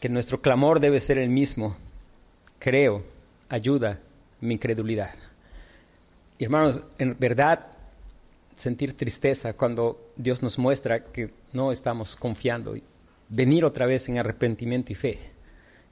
[0.00, 1.76] que nuestro clamor debe ser el mismo.
[2.58, 3.04] Creo,
[3.48, 3.98] ayuda
[4.40, 5.14] mi incredulidad.
[6.38, 7.66] hermanos, en verdad,
[8.56, 12.74] sentir tristeza cuando Dios nos muestra que no estamos confiando.
[13.28, 15.18] Venir otra vez en arrepentimiento y fe.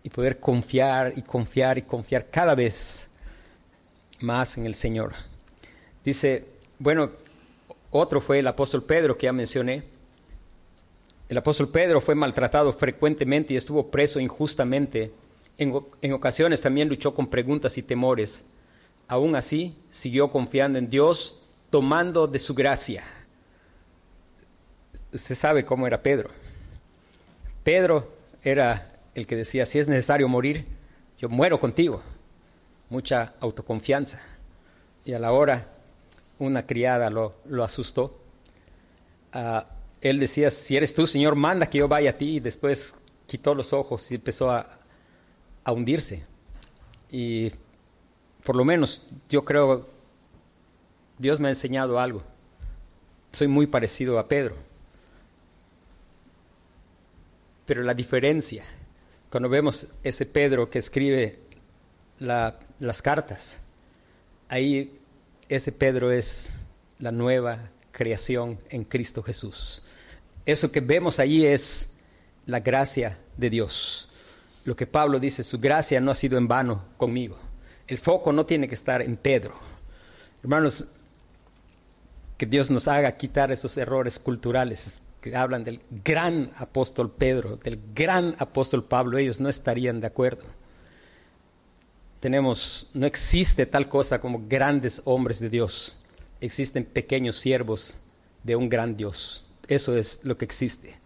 [0.02, 3.06] Y poder confiar y confiar y confiar cada vez
[4.20, 5.12] más en el Señor.
[6.04, 6.44] Dice,
[6.78, 7.10] bueno,
[7.90, 9.84] otro fue el apóstol Pedro que ya mencioné.
[11.28, 15.12] El apóstol Pedro fue maltratado frecuentemente y estuvo preso injustamente.
[15.56, 18.44] En, ocasiones también luchó con preguntas y temores.
[19.06, 23.04] Aún así, siguió confiando en Dios, tomando de su gracia.
[25.12, 26.30] Usted sabe cómo era Pedro.
[27.64, 30.66] Pedro era el que decía, si es necesario morir,
[31.18, 32.02] yo muero contigo.
[32.90, 34.20] Mucha autoconfianza.
[35.04, 35.77] Y a la hora
[36.38, 38.18] una criada lo, asustó.
[39.32, 39.66] Ah,
[40.00, 42.36] él decía, si eres tú, Señor, manda que yo vaya a ti.
[42.36, 42.94] Y después
[43.26, 44.78] quitó los ojos y empezó a,
[45.64, 46.24] a hundirse.
[47.10, 47.50] Y
[48.44, 49.88] por lo menos yo creo,
[51.18, 52.22] Dios me ha enseñado algo.
[53.32, 54.56] Soy muy parecido a Pedro.
[57.66, 58.64] Pero la diferencia,
[59.30, 61.38] cuando vemos ese Pedro que escribe
[62.18, 63.58] las cartas,
[64.48, 64.97] ahí
[65.48, 66.50] ese Pedro es
[66.98, 69.82] la nueva creación en Cristo Jesús.
[70.44, 71.88] Eso que vemos allí es
[72.46, 74.08] la gracia de Dios.
[74.64, 77.38] Lo que Pablo dice, su gracia no ha sido en vano conmigo.
[77.86, 79.54] El foco no tiene que estar en Pedro.
[80.42, 80.86] Hermanos,
[82.36, 87.80] que Dios nos haga quitar esos errores culturales que hablan del gran apóstol Pedro, del
[87.94, 89.18] gran apóstol Pablo.
[89.18, 90.44] Ellos no estarían de acuerdo
[92.20, 95.98] tenemos, no existe tal cosa como grandes hombres de Dios.
[96.40, 97.96] Existen pequeños siervos
[98.42, 99.44] de un gran Dios.
[99.68, 100.96] Eso es lo que existe.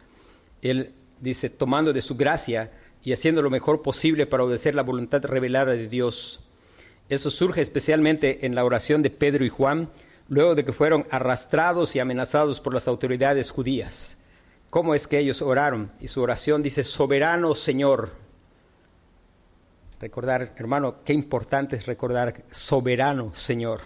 [0.63, 2.71] Él dice, tomando de su gracia
[3.05, 6.41] y haciendo lo mejor posible para obedecer la voluntad revelada de Dios.
[7.09, 9.91] Eso surge especialmente en la oración de Pedro y Juan,
[10.29, 14.17] luego de que fueron arrastrados y amenazados por las autoridades judías.
[14.71, 15.91] ¿Cómo es que ellos oraron?
[16.01, 18.13] Y su oración dice, soberano Señor,
[20.03, 23.83] Recordar, hermano, qué importante es recordar soberano Señor.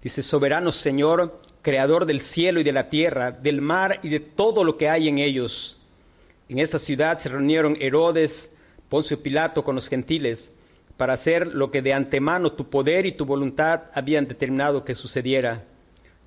[0.00, 4.62] Dice, soberano Señor, creador del cielo y de la tierra, del mar y de todo
[4.62, 5.80] lo que hay en ellos.
[6.48, 8.56] En esta ciudad se reunieron Herodes,
[8.88, 10.52] Poncio Pilato con los gentiles
[10.96, 15.64] para hacer lo que de antemano tu poder y tu voluntad habían determinado que sucediera.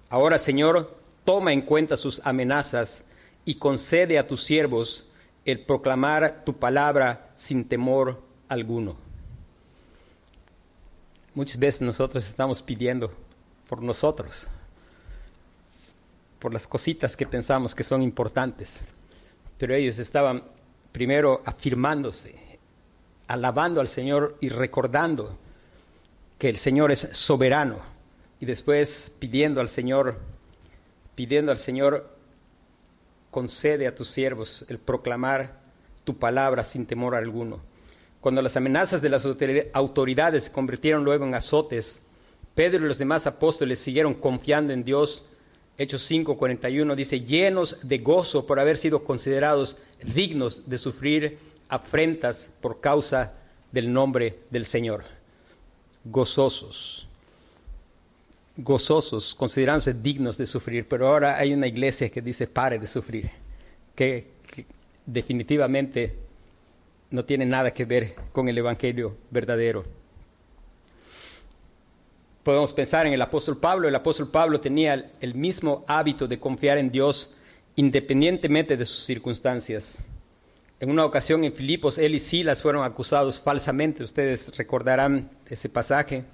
[0.10, 3.02] Ahora, Señor, toma en cuenta sus amenazas
[3.46, 5.14] y concede a tus siervos
[5.46, 9.05] el proclamar tu palabra sin temor alguno.
[11.36, 13.12] Muchas veces nosotros estamos pidiendo
[13.68, 14.48] por nosotros,
[16.40, 18.80] por las cositas que pensamos que son importantes,
[19.58, 20.44] pero ellos estaban
[20.94, 22.36] primero afirmándose,
[23.28, 25.38] alabando al Señor y recordando
[26.40, 27.80] que el Señor es soberano
[28.40, 30.18] y después pidiendo al Señor,
[31.16, 32.16] pidiendo al Señor,
[33.30, 35.60] concede a tus siervos el proclamar
[36.06, 37.60] tu palabra sin temor alguno.
[38.26, 39.24] Cuando las amenazas de las
[39.74, 42.02] autoridades se convirtieron luego en azotes,
[42.56, 45.28] Pedro y los demás apóstoles siguieron confiando en Dios.
[45.78, 51.38] Hechos 5:41 dice, llenos de gozo por haber sido considerados dignos de sufrir
[51.70, 53.36] afrentas por causa
[53.72, 55.04] del nombre del Señor.
[56.04, 57.08] Gozosos,
[58.58, 63.30] gozosos, considerándose dignos de sufrir, pero ahora hay una iglesia que dice pare de sufrir,
[63.94, 64.66] que, que
[65.06, 66.25] definitivamente
[67.12, 69.86] no tiene nada que ver con el Evangelio verdadero.
[72.44, 73.88] Podemos pensar en el apóstol Pablo.
[73.88, 77.34] El apóstol Pablo tenía el mismo hábito de confiar en Dios
[77.76, 80.00] independientemente de sus circunstancias.
[80.80, 86.26] En una ocasión en Filipos, él y Silas fueron acusados falsamente, ustedes recordarán ese pasaje,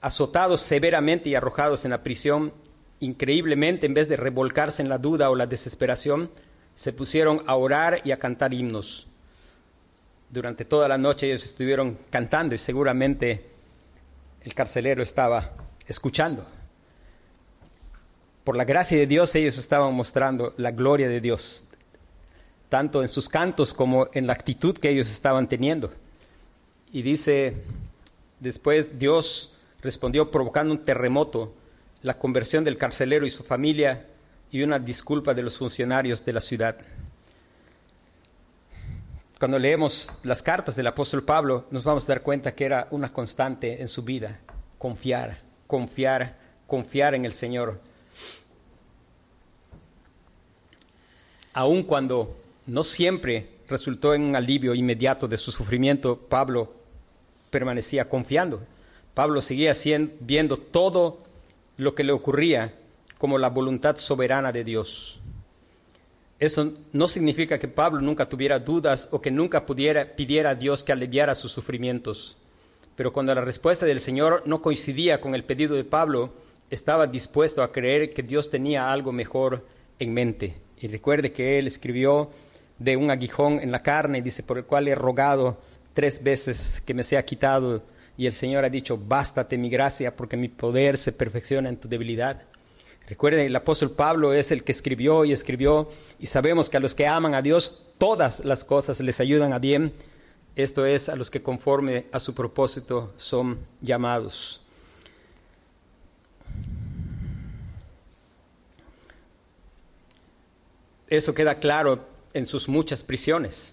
[0.00, 2.52] azotados severamente y arrojados en la prisión.
[3.00, 6.30] Increíblemente, en vez de revolcarse en la duda o la desesperación,
[6.74, 9.08] se pusieron a orar y a cantar himnos.
[10.28, 13.46] Durante toda la noche ellos estuvieron cantando y seguramente
[14.42, 15.52] el carcelero estaba
[15.86, 16.46] escuchando.
[18.44, 21.66] Por la gracia de Dios ellos estaban mostrando la gloria de Dios,
[22.68, 25.92] tanto en sus cantos como en la actitud que ellos estaban teniendo.
[26.92, 27.64] Y dice,
[28.40, 31.54] después Dios respondió provocando un terremoto,
[32.02, 34.06] la conversión del carcelero y su familia
[34.50, 36.76] y una disculpa de los funcionarios de la ciudad.
[39.38, 43.12] Cuando leemos las cartas del apóstol Pablo, nos vamos a dar cuenta que era una
[43.12, 44.40] constante en su vida,
[44.78, 47.78] confiar, confiar, confiar en el Señor.
[51.52, 52.34] Aun cuando
[52.66, 56.72] no siempre resultó en un alivio inmediato de su sufrimiento, Pablo
[57.50, 58.62] permanecía confiando.
[59.12, 59.74] Pablo seguía
[60.20, 61.22] viendo todo
[61.76, 62.74] lo que le ocurría
[63.18, 65.20] como la voluntad soberana de Dios.
[66.38, 70.84] Eso no significa que Pablo nunca tuviera dudas o que nunca pudiera, pidiera a Dios
[70.84, 72.36] que aliviara sus sufrimientos.
[72.94, 76.34] Pero cuando la respuesta del Señor no coincidía con el pedido de Pablo,
[76.70, 79.64] estaba dispuesto a creer que Dios tenía algo mejor
[79.98, 80.56] en mente.
[80.80, 82.30] Y recuerde que él escribió
[82.78, 85.58] de un aguijón en la carne, dice, por el cual he rogado
[85.94, 87.82] tres veces que me sea quitado.
[88.18, 91.88] Y el Señor ha dicho, bástate mi gracia, porque mi poder se perfecciona en tu
[91.88, 92.42] debilidad.
[93.06, 95.88] Recuerden, el apóstol Pablo es el que escribió y escribió,
[96.18, 99.60] y sabemos que a los que aman a Dios, todas las cosas les ayudan a
[99.60, 99.92] bien.
[100.56, 104.60] Esto es, a los que conforme a su propósito son llamados.
[111.08, 113.72] Esto queda claro en sus muchas prisiones,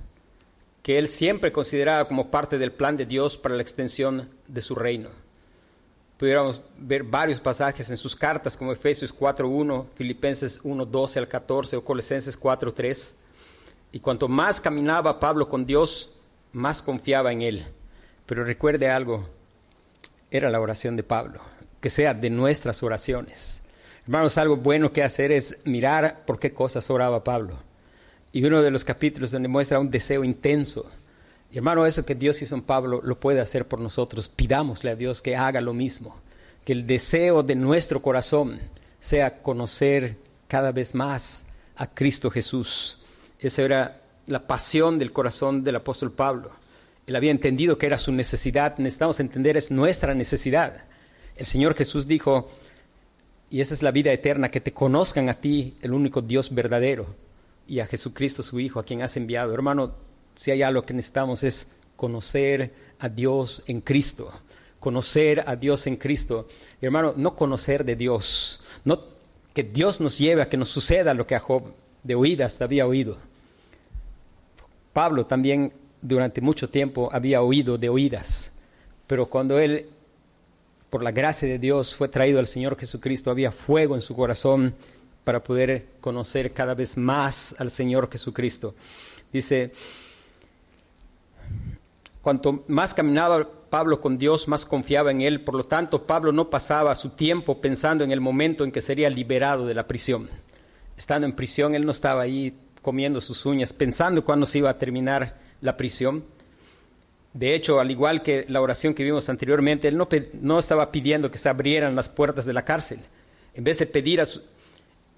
[0.84, 4.76] que él siempre consideraba como parte del plan de Dios para la extensión de su
[4.76, 5.23] reino.
[6.24, 11.84] Pudiéramos ver varios pasajes en sus cartas como Efesios 4.1, Filipenses 1.12 al 14 o
[11.84, 13.14] Colosenses 4.3.
[13.92, 16.16] Y cuanto más caminaba Pablo con Dios,
[16.54, 17.66] más confiaba en él.
[18.26, 19.28] Pero recuerde algo,
[20.32, 21.42] era la oración de Pablo,
[21.82, 23.60] que sea de nuestras oraciones.
[24.06, 27.58] Hermanos, algo bueno que hacer es mirar por qué cosas oraba Pablo
[28.32, 30.90] y uno de los capítulos donde muestra un deseo intenso.
[31.54, 34.28] Y hermano, eso que Dios hizo en Pablo lo puede hacer por nosotros.
[34.28, 36.20] Pidámosle a Dios que haga lo mismo.
[36.66, 38.60] Que el deseo de nuestro corazón
[39.00, 41.46] sea conocer cada vez más
[41.76, 43.04] a Cristo Jesús.
[43.40, 46.50] Esa era la pasión del corazón del apóstol Pablo.
[47.06, 48.80] Él había entendido que era su necesidad.
[48.80, 50.86] Necesitamos entender es nuestra necesidad.
[51.36, 52.50] El Señor Jesús dijo,
[53.52, 57.16] y esa es la vida eterna, que te conozcan a ti, el único Dios verdadero,
[57.68, 59.54] y a Jesucristo su Hijo, a quien has enviado.
[59.54, 59.94] Hermano,
[60.36, 64.32] si hay algo que necesitamos es conocer a Dios en Cristo,
[64.80, 66.48] conocer a Dios en Cristo.
[66.82, 69.14] hermano, no conocer de Dios, no
[69.54, 71.64] que Dios nos lleve a que nos suceda lo que a Job
[72.04, 73.18] de oídas había oído.
[74.92, 78.52] Pablo también durante mucho tiempo había oído de oídas,
[79.08, 79.88] pero cuando él,
[80.90, 84.74] por la gracia de Dios, fue traído al Señor Jesucristo, había fuego en su corazón
[85.24, 88.76] para poder conocer cada vez más al Señor Jesucristo.
[89.32, 89.72] Dice,
[92.24, 95.42] cuanto más caminaba Pablo con Dios, más confiaba en Él.
[95.42, 99.10] Por lo tanto, Pablo no pasaba su tiempo pensando en el momento en que sería
[99.10, 100.30] liberado de la prisión.
[100.96, 104.78] Estando en prisión, él no estaba ahí comiendo sus uñas, pensando cuándo se iba a
[104.78, 106.24] terminar la prisión.
[107.34, 109.98] De hecho, al igual que la oración que vimos anteriormente, él
[110.40, 113.00] no, estaba pidiendo que se abrieran las puertas de la cárcel.
[113.54, 114.26] En vez de pedir a,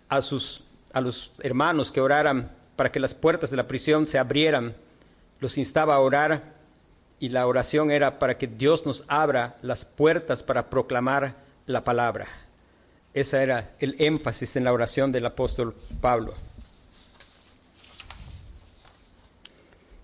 [0.10, 4.18] a, sus, a los hermanos que oraran para que las puertas de la prisión se
[4.18, 4.76] abrieran,
[5.40, 6.55] los instaba a orar
[7.20, 11.36] y la oración era para que Dios nos abra las puertas para proclamar
[11.66, 12.28] la palabra.
[13.14, 16.34] Ese era el énfasis en la oración del apóstol Pablo.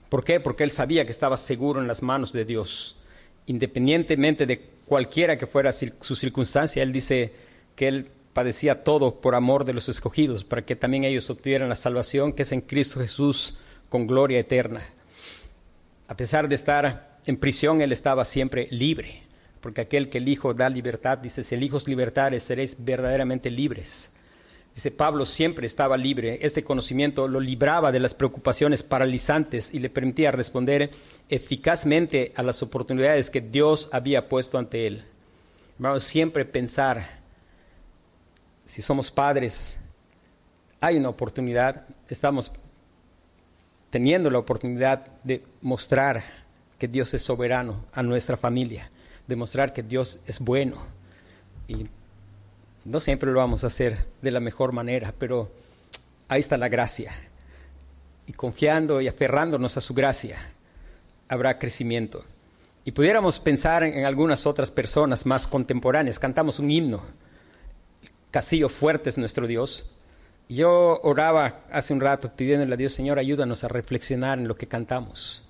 [0.10, 0.40] ¿Por qué?
[0.40, 2.98] Porque él sabía que estaba seguro en las manos de Dios.
[3.46, 7.34] Independientemente de cualquiera que fuera su circunstancia, él dice
[7.76, 11.76] que él padecía todo por amor de los escogidos, para que también ellos obtuvieran la
[11.76, 13.60] salvación que es en Cristo Jesús
[13.90, 14.86] con gloria eterna.
[16.12, 19.22] A pesar de estar en prisión, él estaba siempre libre,
[19.62, 23.50] porque aquel que el Hijo da libertad, dice, si el Hijo es libertad, seréis verdaderamente
[23.50, 24.12] libres.
[24.76, 26.40] Dice Pablo siempre estaba libre.
[26.42, 30.92] Este conocimiento lo libraba de las preocupaciones paralizantes y le permitía responder
[31.30, 35.06] eficazmente a las oportunidades que Dios había puesto ante él.
[35.76, 37.22] Hermanos, siempre pensar,
[38.66, 39.78] si somos padres,
[40.82, 42.52] hay una oportunidad, estamos
[43.92, 46.24] teniendo la oportunidad de mostrar
[46.80, 48.90] que Dios es soberano a nuestra familia,
[49.28, 50.78] demostrar que Dios es bueno.
[51.68, 51.88] Y
[52.84, 55.52] no siempre lo vamos a hacer de la mejor manera, pero
[56.28, 57.14] ahí está la gracia.
[58.26, 60.40] Y confiando y aferrándonos a su gracia,
[61.28, 62.24] habrá crecimiento.
[62.84, 66.18] Y pudiéramos pensar en algunas otras personas más contemporáneas.
[66.18, 67.04] Cantamos un himno.
[68.32, 69.98] Castillo fuerte es nuestro Dios.
[70.52, 74.68] Yo oraba hace un rato pidiéndole a Dios, Señor, ayúdanos a reflexionar en lo que
[74.68, 75.46] cantamos.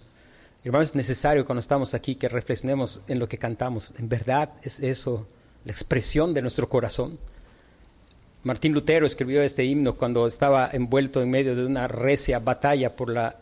[0.63, 3.95] Hermanos, es necesario cuando estamos aquí que reflexionemos en lo que cantamos.
[3.97, 5.25] En verdad es eso
[5.65, 7.17] la expresión de nuestro corazón.
[8.43, 13.09] Martín Lutero escribió este himno cuando estaba envuelto en medio de una recia batalla por,
[13.09, 13.37] la,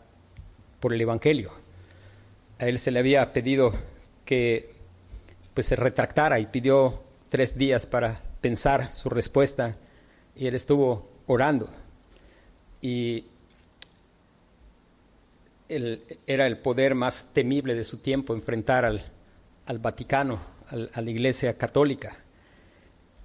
[0.80, 1.52] por el Evangelio.
[2.58, 3.74] A él se le había pedido
[4.24, 4.72] que
[5.52, 9.76] pues, se retractara y pidió tres días para pensar su respuesta
[10.34, 11.68] y él estuvo orando.
[12.82, 13.24] Y
[16.26, 19.04] era el poder más temible de su tiempo enfrentar al,
[19.66, 20.40] al Vaticano
[20.92, 22.16] a la iglesia católica.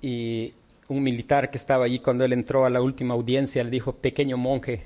[0.01, 0.53] Y
[0.87, 4.37] un militar que estaba allí cuando él entró a la última audiencia le dijo, pequeño
[4.37, 4.83] monje,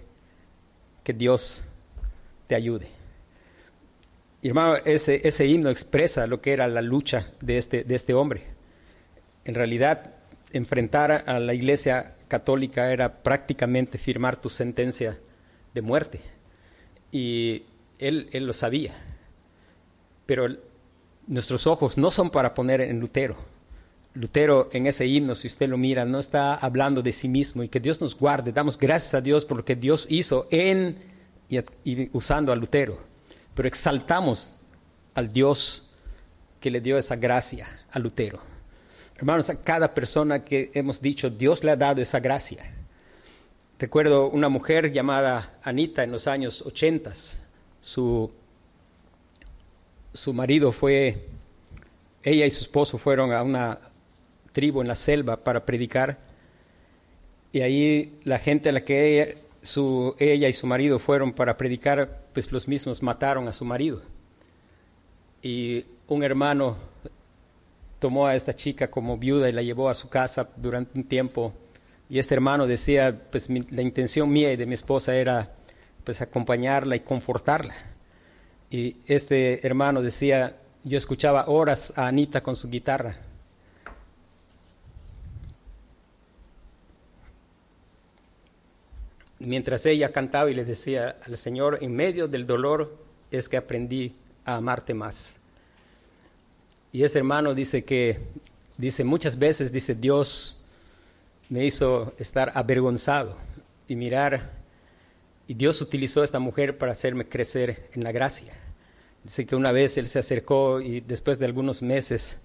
[1.03, 1.63] que Dios
[2.47, 2.87] te ayude.
[4.41, 8.13] Y hermano, ese, ese himno expresa lo que era la lucha de este, de este
[8.13, 8.43] hombre.
[9.43, 10.13] En realidad,
[10.53, 15.19] enfrentar a la iglesia católica era prácticamente firmar tu sentencia
[15.73, 16.21] de muerte.
[17.11, 17.63] Y
[17.97, 18.93] él, él lo sabía.
[20.25, 20.47] Pero
[21.27, 23.35] nuestros ojos no son para poner en Lutero.
[24.13, 27.69] Lutero en ese himno, si usted lo mira, no está hablando de sí mismo y
[27.69, 28.51] que Dios nos guarde.
[28.51, 30.97] Damos gracias a Dios por lo que Dios hizo en
[31.49, 32.97] y, usando a Lutero.
[33.53, 34.57] Pero exaltamos
[35.13, 35.91] al Dios
[36.59, 38.48] que le dio esa gracia a Lutero.
[39.19, 42.73] Hermanos, a cada persona que hemos dicho, Dios le ha dado esa gracia.
[43.77, 47.13] Recuerdo una mujer llamada Anita en los años 80.
[47.81, 48.31] Su
[50.13, 51.27] su marido fue,
[52.23, 53.79] ella y su esposo fueron a una
[54.51, 56.17] tribu en la selva para predicar
[57.51, 62.21] y ahí la gente a la que su, ella y su marido fueron para predicar,
[62.33, 64.01] pues los mismos mataron a su marido.
[65.41, 66.77] Y un hermano
[67.99, 71.53] tomó a esta chica como viuda y la llevó a su casa durante un tiempo.
[72.09, 75.51] Y este hermano decía, pues la intención mía y de mi esposa era
[76.03, 77.75] pues acompañarla y confortarla.
[78.71, 83.17] Y este hermano decía, yo escuchaba horas a Anita con su guitarra.
[89.39, 92.97] Mientras ella cantaba y le decía al Señor, en medio del dolor
[93.31, 95.38] es que aprendí a amarte más.
[96.91, 98.19] Y este hermano dice que,
[98.77, 100.59] dice muchas veces, dice Dios
[101.49, 103.35] me hizo estar avergonzado
[103.87, 104.51] y mirar
[105.49, 108.53] y Dios utilizó a esta mujer para hacerme crecer en la gracia.
[109.23, 112.37] Dice que una vez él se acercó y después de algunos meses,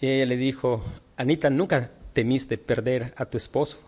[0.00, 0.84] ella le dijo,
[1.16, 3.80] Anita, nunca temiste perder a tu esposo.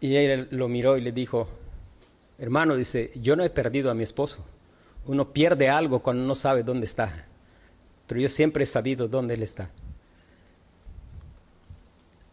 [0.00, 1.48] Y él lo miró y le dijo,
[2.38, 4.44] hermano, dice, yo no he perdido a mi esposo.
[5.10, 7.26] Uno pierde algo cuando no sabe dónde está,
[8.06, 9.68] pero yo siempre he sabido dónde él está.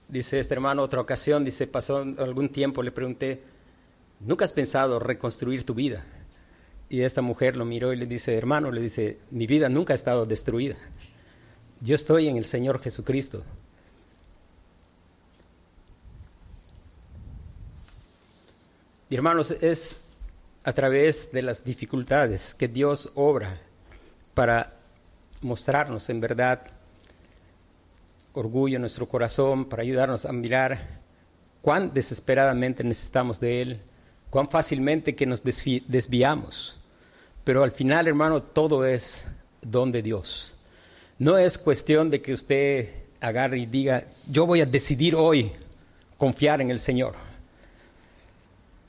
[0.07, 3.41] Dice este hermano, otra ocasión, dice, pasó algún tiempo, le pregunté,
[4.19, 6.05] ¿nunca has pensado reconstruir tu vida?
[6.87, 9.95] Y esta mujer lo miró y le dice, hermano, le dice, mi vida nunca ha
[9.95, 10.75] estado destruida.
[11.81, 13.41] Yo estoy en el Señor Jesucristo.
[19.09, 19.99] Y hermanos, es
[20.67, 23.57] a través de las dificultades que Dios obra
[24.33, 24.73] para
[25.39, 26.59] mostrarnos en verdad
[28.33, 30.99] orgullo en nuestro corazón, para ayudarnos a mirar
[31.61, 33.79] cuán desesperadamente necesitamos de Él,
[34.29, 36.77] cuán fácilmente que nos desviamos.
[37.45, 39.25] Pero al final, hermano, todo es
[39.61, 40.53] don de Dios.
[41.17, 42.89] No es cuestión de que usted
[43.21, 45.49] agarre y diga, yo voy a decidir hoy
[46.17, 47.26] confiar en el Señor.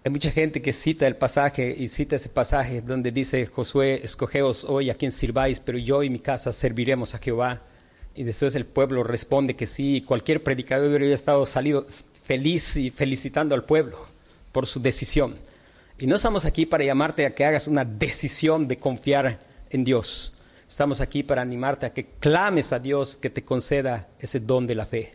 [0.04, 4.64] Hay mucha gente que cita el pasaje y cita ese pasaje donde dice Josué, escogeos
[4.64, 7.62] hoy a quien sirváis, pero yo y mi casa serviremos a Jehová.
[8.14, 11.84] Y después el pueblo responde que sí, cualquier predicador hubiera estado salido
[12.22, 14.06] feliz y felicitando al pueblo
[14.52, 15.34] por su decisión.
[15.98, 20.32] Y no estamos aquí para llamarte a que hagas una decisión de confiar en Dios.
[20.68, 24.76] Estamos aquí para animarte a que clames a Dios que te conceda ese don de
[24.76, 25.12] la fe.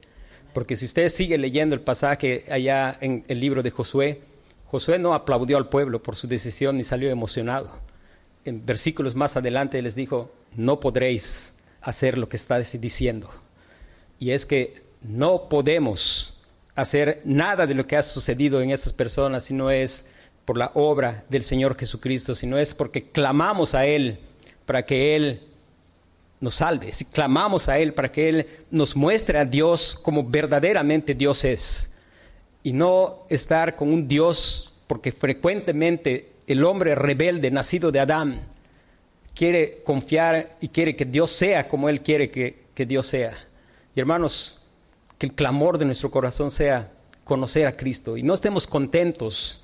[0.54, 4.33] Porque si usted sigue leyendo el pasaje allá en el libro de Josué,
[4.74, 7.70] Josué no aplaudió al pueblo por su decisión ni salió emocionado.
[8.44, 13.30] En versículos más adelante les dijo, no podréis hacer lo que está diciendo.
[14.18, 16.42] Y es que no podemos
[16.74, 20.08] hacer nada de lo que ha sucedido en esas personas si no es
[20.44, 24.18] por la obra del Señor Jesucristo, si no es porque clamamos a Él
[24.66, 25.42] para que Él
[26.40, 31.14] nos salve, si clamamos a Él para que Él nos muestre a Dios como verdaderamente
[31.14, 31.93] Dios es,
[32.64, 38.48] y no estar con un Dios, porque frecuentemente el hombre rebelde, nacido de Adán,
[39.36, 43.34] quiere confiar y quiere que Dios sea como Él quiere que, que Dios sea.
[43.96, 44.62] Y hermanos,
[45.18, 46.92] que el clamor de nuestro corazón sea
[47.24, 49.64] conocer a Cristo y no estemos contentos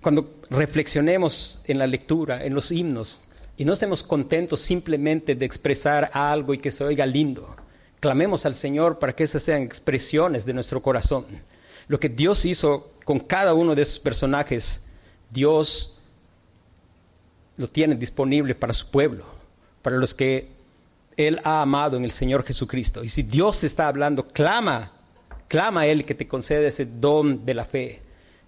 [0.00, 3.22] cuando reflexionemos en la lectura, en los himnos,
[3.56, 7.54] y no estemos contentos simplemente de expresar algo y que se oiga lindo.
[8.00, 11.24] Clamemos al Señor para que esas sean expresiones de nuestro corazón.
[11.92, 14.82] Lo que Dios hizo con cada uno de esos personajes,
[15.28, 16.00] Dios
[17.58, 19.26] lo tiene disponible para su pueblo,
[19.82, 20.48] para los que
[21.18, 23.04] Él ha amado en el Señor Jesucristo.
[23.04, 24.92] Y si Dios te está hablando, clama,
[25.48, 28.00] clama a Él que te concede ese don de la fe.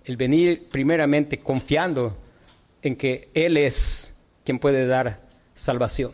[0.06, 2.16] El venir primeramente confiando
[2.80, 5.20] en que Él es quien puede dar
[5.54, 6.12] salvación.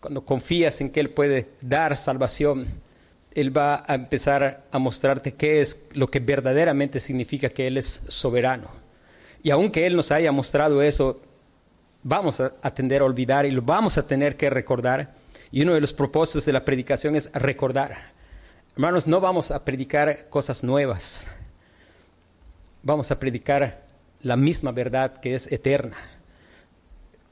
[0.00, 2.66] Cuando confías en que Él puede dar salvación,
[3.32, 8.02] Él va a empezar a mostrarte qué es lo que verdaderamente significa que Él es
[8.08, 8.68] soberano.
[9.42, 11.20] Y aunque Él nos haya mostrado eso,
[12.02, 15.14] vamos a, tender a olvidar y lo vamos a tener que recordar.
[15.52, 18.12] Y uno de los propósitos de la predicación es recordar.
[18.74, 21.26] Hermanos, no vamos a predicar cosas nuevas.
[22.82, 23.82] Vamos a predicar
[24.22, 25.96] la misma verdad que es eterna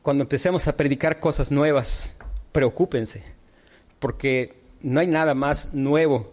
[0.08, 2.10] cuando empecemos a predicar cosas nuevas,
[2.52, 3.22] preocúpense,
[3.98, 6.32] porque no hay nada más nuevo.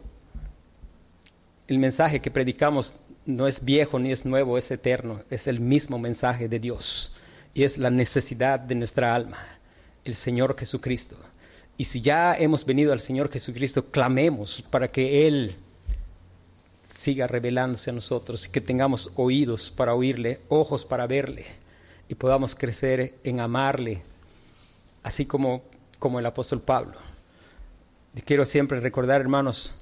[1.67, 5.97] El mensaje que predicamos no es viejo ni es nuevo, es eterno, es el mismo
[5.97, 7.15] mensaje de Dios
[7.53, 9.37] y es la necesidad de nuestra alma,
[10.03, 11.15] el Señor Jesucristo.
[11.77, 15.55] Y si ya hemos venido al Señor Jesucristo, clamemos para que Él
[16.95, 21.45] siga revelándose a nosotros y que tengamos oídos para oírle, ojos para verle
[22.07, 24.01] y podamos crecer en amarle,
[25.03, 25.63] así como,
[25.99, 27.04] como el apóstol Pablo.
[28.23, 29.73] Quiero siempre recordar, hermanos,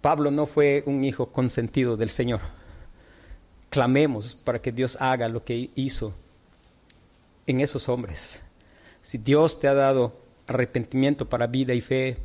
[0.00, 2.40] Pablo no fue un hijo consentido del Señor.
[3.70, 6.14] Clamemos para que Dios haga lo que hizo
[7.46, 8.38] en esos hombres.
[9.02, 12.18] Si Dios te ha dado arrepentimiento para vida y fe,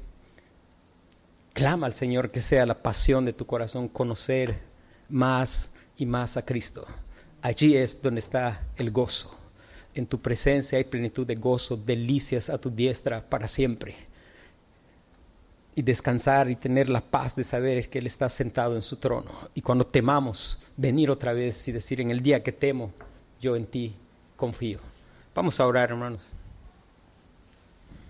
[1.53, 4.59] clama al Señor que sea la pasión de tu corazón conocer
[5.09, 6.85] más y más a Cristo.
[7.41, 9.35] Allí es donde está el gozo.
[9.95, 14.12] En tu presencia hay plenitud de gozo, delicias a tu diestra para siempre.
[15.75, 19.31] Y descansar y tener la paz de saber que Él está sentado en su trono.
[19.55, 22.91] Y cuando temamos, venir otra vez y decir, en el día que temo,
[23.41, 23.95] yo en ti
[24.35, 24.79] confío.
[25.33, 26.21] Vamos a orar, hermanos.